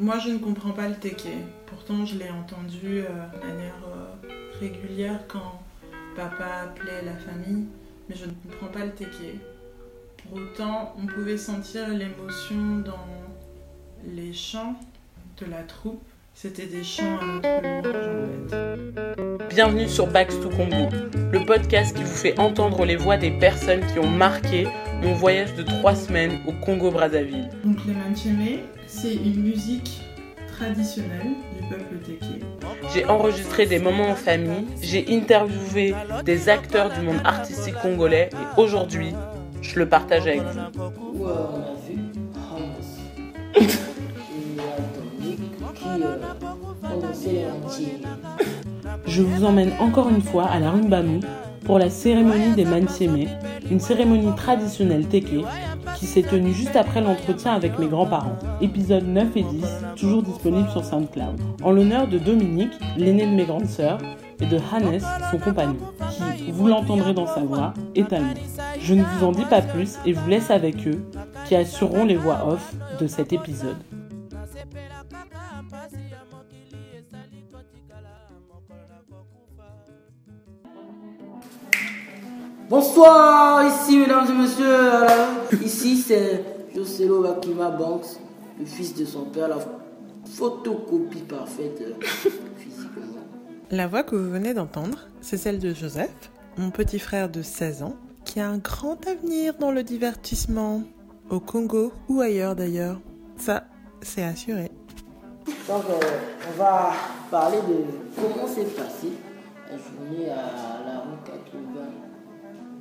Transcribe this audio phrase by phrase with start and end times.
[0.00, 1.28] Moi, je ne comprends pas le teke.
[1.66, 3.02] Pourtant, je l'ai entendu euh,
[3.34, 4.28] de manière euh,
[4.58, 5.60] régulière quand
[6.16, 7.66] papa appelait la famille,
[8.08, 9.38] mais je ne comprends pas le teke.
[10.16, 13.06] Pour autant, on pouvait sentir l'émotion dans
[14.06, 14.74] les chants
[15.38, 16.02] de la troupe.
[16.32, 19.54] C'était des chants à notre louange en fait.
[19.54, 20.88] Bienvenue sur Backs to Congo,
[21.30, 24.66] le podcast qui vous fait entendre les voix des personnes qui ont marqué
[25.02, 27.50] mon voyage de trois semaines au Congo-Brazzaville.
[27.64, 28.60] Donc les manchemé,
[29.00, 30.02] c'est une musique
[30.58, 32.44] traditionnelle du peuple teke.
[32.92, 38.60] J'ai enregistré des moments en famille, j'ai interviewé des acteurs du monde artistique congolais et
[38.60, 39.14] aujourd'hui,
[39.62, 41.24] je le partage avec vous.
[49.06, 51.20] Je vous emmène encore une fois à la Rumbamu
[51.64, 53.28] pour la cérémonie des Mansieme,
[53.70, 55.44] une cérémonie traditionnelle teke
[56.00, 58.38] qui s'est tenue juste après l'entretien avec mes grands-parents.
[58.62, 59.64] Épisodes 9 et 10,
[59.96, 61.38] toujours disponibles sur SoundCloud.
[61.62, 63.98] En l'honneur de Dominique, l'aîné de mes grandes sœurs,
[64.40, 64.98] et de Hannes,
[65.30, 65.76] son compagnon,
[66.10, 68.34] qui, vous l'entendrez dans sa voix, est nous.
[68.80, 71.04] Je ne vous en dis pas plus et vous laisse avec eux,
[71.44, 73.76] qui assureront les voix off de cet épisode.
[82.70, 84.64] Bonsoir, ici mesdames et messieurs.
[84.68, 85.08] euh,
[85.60, 88.06] Ici c'est Joselo Bakima Banks,
[88.60, 89.58] le fils de son père, la
[90.24, 91.94] photocopie parfaite euh,
[92.58, 93.24] physiquement.
[93.72, 97.82] La voix que vous venez d'entendre, c'est celle de Joseph, mon petit frère de 16
[97.82, 100.82] ans, qui a un grand avenir dans le divertissement,
[101.28, 103.00] au Congo ou ailleurs d'ailleurs.
[103.36, 103.64] Ça,
[104.00, 104.70] c'est assuré.
[105.66, 106.00] Donc euh,
[106.54, 106.92] on va
[107.32, 109.10] parler de comment s'est passée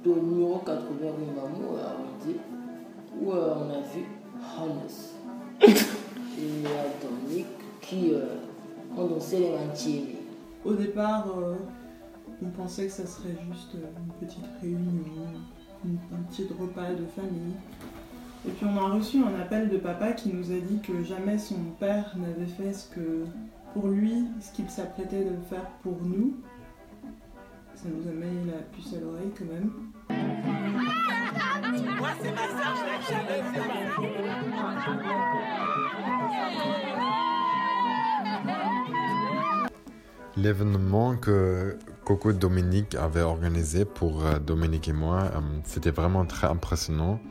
[0.03, 2.39] de numéro 80 rue Mamou à Ouidé,
[3.22, 4.05] où euh, on a vu
[4.58, 4.89] Hannes
[5.61, 7.47] et euh, Dominique
[7.81, 8.36] qui euh,
[8.97, 10.17] ont dansé les entiers.
[10.64, 11.55] Au départ, euh,
[12.42, 15.26] on pensait que ça serait juste euh, une petite réunion,
[15.86, 17.55] un petit repas de famille.
[18.48, 21.38] Et puis on a reçu un appel de papa qui nous a dit que jamais
[21.38, 23.26] son père n'avait fait ce que,
[23.73, 26.36] pour lui, ce qu'il s'apprêtait de faire pour nous.
[27.82, 29.72] Ça nous a mis la puce à l'oreille quand même.
[40.36, 46.48] L'événement que Coco Dominique avait organisé pour euh, Dominique et moi, euh, c'était vraiment très
[46.48, 47.22] impressionnant.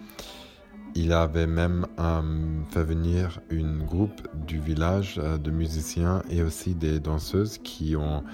[0.95, 6.75] Il avait même euh, fait venir une groupe du village euh, de musiciens et aussi
[6.75, 8.25] des danseuses qui ont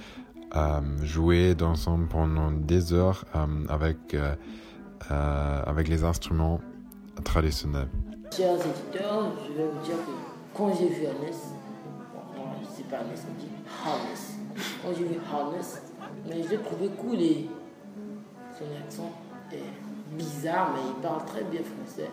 [0.56, 4.34] euh, joué ensemble pendant des heures euh, avec, euh,
[5.10, 6.60] avec les instruments
[7.24, 7.88] traditionnels.
[8.34, 10.12] Chers éditeurs, je vais vous dire que
[10.56, 11.34] quand j'ai vu Hannes,
[12.14, 13.48] bon, moi, c'est pas Hannes, on dit
[13.84, 14.62] Hannes.
[14.82, 15.64] Quand j'ai vu Hannes,
[16.28, 17.48] mais je l'ai trouvé cool et
[18.56, 19.12] son accent
[19.52, 22.10] est bizarre, mais il parle très bien français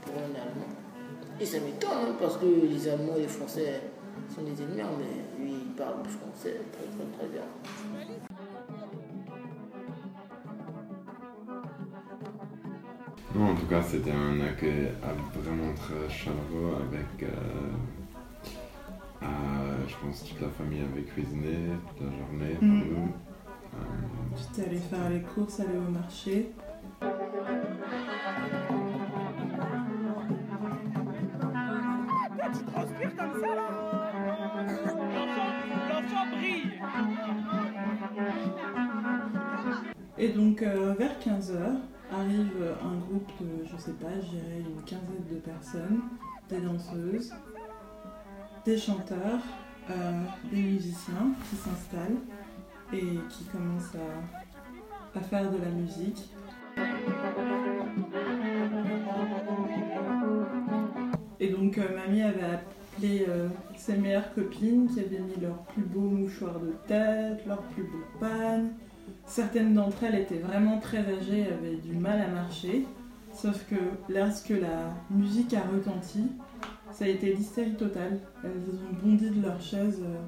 [0.00, 0.70] pour un Allemand.
[1.38, 3.80] Et ça m'étonne hein, parce que les Allemands et les Français
[4.34, 5.29] sont des ennemis, il
[5.80, 7.46] parle français très très très bien.
[13.34, 14.88] Non, en tout cas, c'était un accueil
[15.34, 17.72] vraiment très chaleureux avec, euh,
[19.22, 19.26] euh,
[19.88, 23.12] je pense, toute la famille avait cuisiné toute la journée pour nous.
[23.72, 26.50] Euh, J'étais allée faire les courses, aller au marché.
[40.22, 41.56] Et donc euh, vers 15h
[42.12, 42.52] arrive
[42.84, 46.00] un groupe de, je sais pas, je une quinzaine de personnes,
[46.50, 47.32] des danseuses,
[48.66, 49.40] des chanteurs,
[49.88, 50.22] euh,
[50.52, 52.18] des musiciens qui s'installent
[52.92, 53.96] et qui commencent
[55.14, 56.28] à, faire de la musique.
[61.40, 63.26] Et donc euh, mamie avait appelé
[63.74, 68.18] ses meilleures copines qui avaient mis leurs plus beaux mouchoirs de tête, leurs plus beaux
[68.20, 68.74] pannes.
[69.30, 72.84] Certaines d'entre elles étaient vraiment très âgées, avaient du mal à marcher.
[73.32, 73.76] Sauf que
[74.12, 76.32] lorsque la musique a retenti,
[76.90, 78.18] ça a été l'hystérie totale.
[78.42, 80.02] Elles ont bondi de leur chaise.
[80.04, 80.18] euh,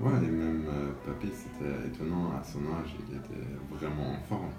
[0.00, 4.50] Ouais, et même euh, papy, c'était étonnant à son âge, il était vraiment en forme.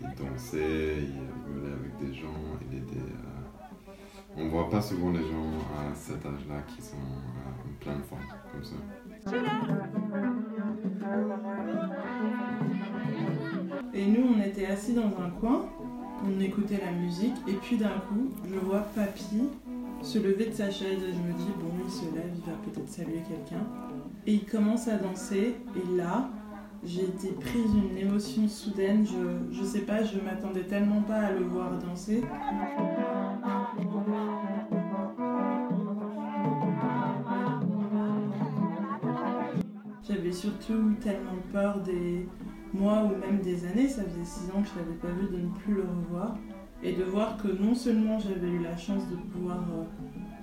[0.00, 2.28] Il dansait, il rigolait avec des gens,
[2.70, 2.96] il était.
[2.96, 8.22] euh, On voit pas souvent les gens à cet âge-là qui sont en pleine forme
[8.52, 8.76] comme ça.
[13.92, 15.66] Et nous, on était assis dans un coin,
[16.24, 19.48] on écoutait la musique, et puis d'un coup, je vois papy
[20.02, 22.56] se lever de sa chaise et je me dis, bon, il se lève, il va
[22.64, 23.64] peut-être saluer quelqu'un.
[24.26, 26.30] Et il commence à danser, et là,
[26.84, 29.06] j'ai été prise d'une émotion soudaine.
[29.06, 32.22] Je, je sais pas, je m'attendais tellement pas à le voir danser.
[40.40, 42.26] Surtout tellement peur des
[42.72, 45.42] mois ou même des années, ça faisait six ans que je l'avais pas vu, de
[45.42, 46.36] ne plus le revoir.
[46.82, 49.84] Et de voir que non seulement j'avais eu la chance de pouvoir euh,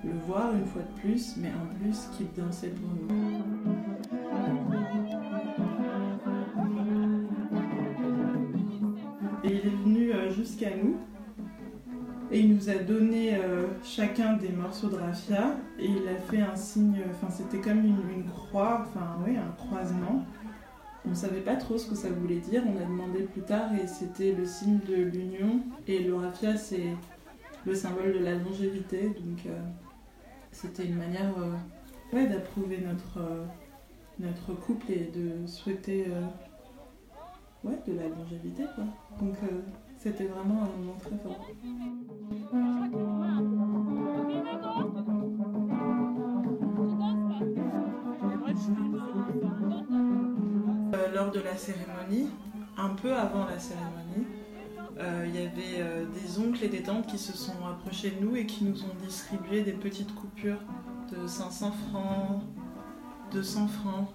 [0.04, 3.08] le voir une fois de plus, mais en plus qu'il dansait pour nous.
[9.42, 10.96] Et il est venu euh, jusqu'à nous
[12.68, 17.30] a donné euh, chacun des morceaux de raffia et il a fait un signe, enfin
[17.30, 20.24] c'était comme une, croix, enfin oui, un croisement.
[21.04, 23.70] On ne savait pas trop ce que ça voulait dire, on a demandé plus tard
[23.74, 25.60] et c'était le signe de l'union.
[25.86, 26.94] Et le raffia c'est
[27.64, 29.58] le symbole de la longévité, donc euh,
[30.50, 33.20] c'était une manière euh, ouais, d'approuver notre,
[34.18, 36.06] notre couple et de souhaiter
[37.64, 38.64] ouais, de la longévité.
[38.74, 38.84] Quoi.
[39.20, 39.36] Donc
[39.98, 41.44] c'était vraiment un moment très fort.
[50.94, 52.30] Euh, lors de la cérémonie,
[52.76, 54.26] un peu avant la cérémonie,
[54.98, 58.24] euh, il y avait euh, des oncles et des tantes qui se sont approchés de
[58.24, 60.60] nous et qui nous ont distribué des petites coupures
[61.10, 62.42] de 500 francs,
[63.32, 64.08] 200 francs.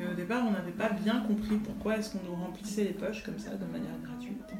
[0.00, 3.22] Et au départ, on n'avait pas bien compris pourquoi est-ce qu'on nous remplissait les poches
[3.24, 4.54] comme ça de manière gratuite.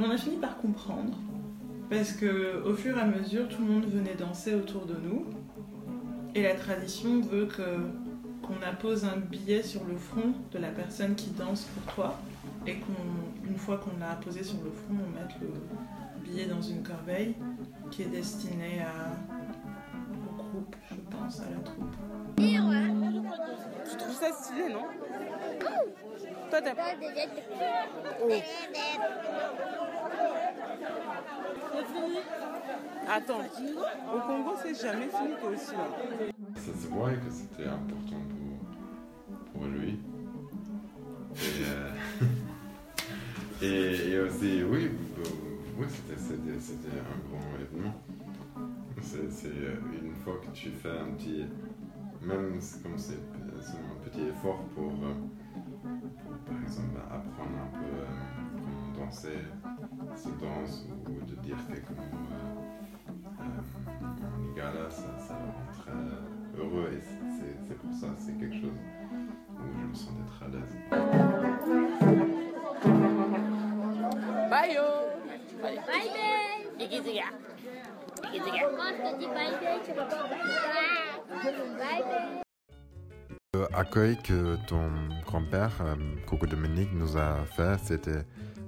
[0.00, 1.18] On a fini par comprendre
[1.90, 5.26] parce que au fur et à mesure, tout le monde venait danser autour de nous
[6.36, 11.30] et la tradition veut qu'on appose un billet sur le front de la personne qui
[11.30, 12.20] danse pour toi
[12.64, 15.48] et qu'une fois qu'on l'a apposé sur le front, on mette le
[16.22, 17.34] billet dans une corbeille
[17.90, 19.16] qui est destinée à,
[20.12, 21.96] au groupe, je pense, à la troupe.
[24.28, 24.84] Ça stylé, non
[26.50, 26.82] Toi, t'as pas.
[28.22, 28.28] Oh.
[33.10, 33.40] Attends,
[34.14, 35.72] au Congo, c'est jamais fini, toi aussi.
[35.72, 35.88] Là.
[36.56, 38.20] Ça se voit que c'était important
[39.30, 39.98] pour, pour lui.
[41.36, 41.92] Et, euh,
[43.62, 44.90] et, et aussi, oui,
[45.78, 47.94] oui c'était, c'était, c'était un grand événement.
[49.00, 51.46] C'est, c'est euh, une fois que tu fais un petit,
[52.20, 55.14] même comme c'est, c'est un petit effort pour, euh,
[55.82, 58.06] pour, par exemple, apprendre un peu euh,
[58.54, 59.38] comment danser
[60.16, 63.48] ce danse ou de dire quelques mots euh,
[64.60, 68.56] euh, ça, ça le rend très heureux et c'est, c'est, c'est pour ça, c'est quelque
[68.56, 68.78] chose
[69.58, 70.74] où je me sentais très à l'aise.
[74.50, 74.82] Bye yo
[75.62, 76.84] Bye bye.
[76.84, 77.24] Ikiziga.
[78.22, 78.62] Ikiziga.
[78.76, 81.58] Quand je te dis bye bye, tu réponds bye bye.
[81.78, 82.42] Bye bye.
[83.54, 84.90] L'accueil que ton
[85.24, 85.94] grand-père, euh,
[86.26, 88.22] Coco Dominique, nous a fait, c'était,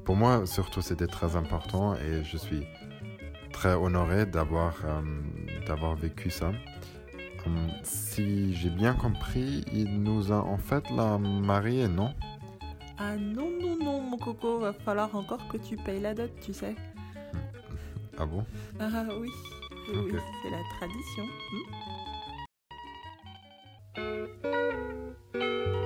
[0.07, 2.67] pour moi surtout, c'était très important et je suis
[3.53, 5.03] très honoré d'avoir, euh,
[5.67, 6.53] d'avoir vécu ça.
[7.83, 12.15] Si j'ai bien compris, il nous a en fait la mariée, non?
[12.97, 16.55] Ah non, non, non, mon coco, va falloir encore que tu payes la dot, tu
[16.55, 16.75] sais.
[18.17, 18.47] Ah bon?
[18.79, 19.29] Ah oui,
[19.95, 20.13] oui,
[20.43, 21.25] c'est la tradition.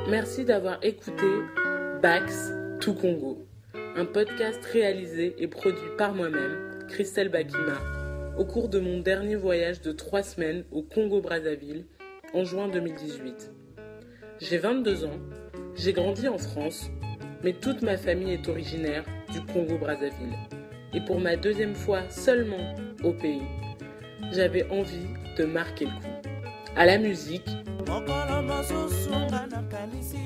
[0.09, 1.25] Merci d'avoir écouté
[2.03, 3.47] Bax Tout Congo,
[3.97, 7.81] un podcast réalisé et produit par moi-même, Christelle Bakima,
[8.37, 11.87] au cours de mon dernier voyage de trois semaines au Congo-Brazzaville
[12.35, 13.51] en juin 2018.
[14.41, 15.19] J'ai 22 ans,
[15.75, 16.91] j'ai grandi en France,
[17.43, 20.37] mais toute ma famille est originaire du Congo-Brazzaville.
[20.93, 23.43] Et pour ma deuxième fois seulement au pays,
[24.33, 25.09] j'avais envie
[25.39, 26.29] de marquer le coup.
[26.77, 27.49] À la musique,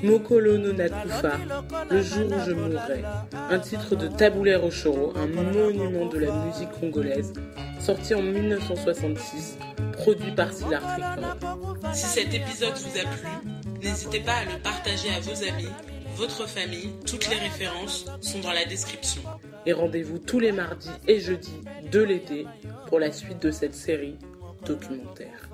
[0.03, 1.37] Mokolo no Nakufa,
[1.91, 3.03] Le jour où je mourrai,
[3.49, 7.33] un titre de Taboulé Rochoro, un monument de la musique congolaise,
[7.79, 9.57] sorti en 1966,
[9.93, 11.37] produit par Records.
[11.93, 13.51] Si cet épisode vous a plu,
[13.83, 15.69] n'hésitez pas à le partager à vos amis,
[16.15, 19.21] votre famille, toutes les références sont dans la description.
[19.65, 21.61] Et rendez-vous tous les mardis et jeudis
[21.91, 22.45] de l'été
[22.87, 24.17] pour la suite de cette série
[24.65, 25.49] documentaire.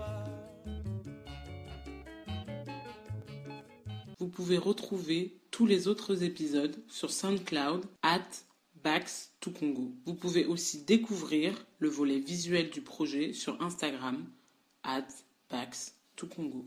[4.25, 8.25] Vous pouvez retrouver tous les autres épisodes sur SoundCloud at
[8.83, 9.93] Bax to Congo.
[10.07, 14.25] Vous pouvez aussi découvrir le volet visuel du projet sur Instagram
[14.81, 15.05] at
[15.51, 16.65] Bax to Congo.